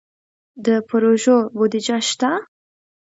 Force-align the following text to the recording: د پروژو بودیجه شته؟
د 0.65 0.67
پروژو 0.87 1.37
بودیجه 1.57 1.97
شته؟ 2.09 2.31